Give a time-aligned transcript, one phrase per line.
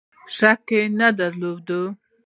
[0.35, 0.67] شک
[0.99, 1.67] نه درلود.